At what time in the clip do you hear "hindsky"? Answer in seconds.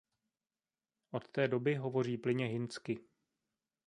2.45-2.99